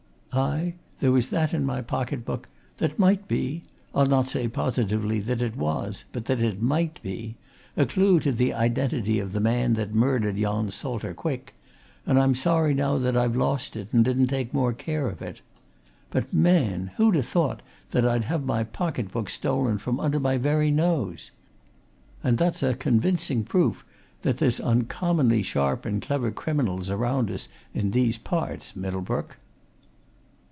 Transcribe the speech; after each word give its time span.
Aye 0.33 0.75
there 1.01 1.11
was 1.11 1.27
that 1.29 1.53
in 1.53 1.65
my 1.65 1.81
pocket 1.81 2.23
book 2.23 2.47
that 2.77 2.97
might 2.97 3.27
be 3.27 3.63
I'll 3.93 4.05
not 4.05 4.29
say 4.29 4.47
positively 4.47 5.19
that 5.19 5.41
it 5.41 5.57
was, 5.57 6.05
but 6.13 6.23
that 6.27 6.41
it 6.41 6.61
might 6.61 7.01
be 7.03 7.35
a 7.75 7.85
clue 7.85 8.21
to 8.21 8.31
the 8.31 8.53
identity 8.53 9.19
of 9.19 9.33
the 9.33 9.41
man 9.41 9.73
that 9.73 9.93
murdered 9.93 10.37
yon 10.37 10.71
Salter 10.71 11.13
Quick, 11.13 11.53
and 12.05 12.17
I'm 12.17 12.33
sorry 12.33 12.73
now 12.73 12.97
that 12.97 13.17
I've 13.17 13.35
lost 13.35 13.75
it 13.75 13.91
and 13.91 14.05
didn't 14.05 14.27
take 14.27 14.53
more 14.53 14.71
care 14.71 15.09
of 15.09 15.21
it. 15.21 15.41
But 16.11 16.33
man! 16.33 16.91
who'd 16.95 17.17
ha' 17.17 17.25
thought 17.25 17.61
that 17.89 18.05
I'd 18.07 18.23
have 18.23 18.45
my 18.45 18.63
pocket 18.63 19.11
book 19.11 19.29
stolen 19.29 19.79
from 19.79 19.99
under 19.99 20.17
my 20.21 20.37
very 20.37 20.71
nose! 20.71 21.31
And 22.23 22.37
that's 22.37 22.63
a 22.63 22.73
convincing 22.73 23.43
proof 23.43 23.83
that 24.21 24.37
there's 24.37 24.61
uncommonly 24.61 25.43
sharp 25.43 25.85
and 25.85 26.01
clever 26.01 26.31
criminals 26.31 26.89
around 26.89 27.29
us 27.29 27.49
in 27.73 27.91
these 27.91 28.17
parts, 28.17 28.77
Middlebrook." 28.77 29.35